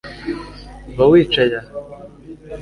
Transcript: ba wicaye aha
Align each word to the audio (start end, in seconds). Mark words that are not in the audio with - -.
ba 0.95 1.05
wicaye 1.11 1.55
aha 1.61 1.67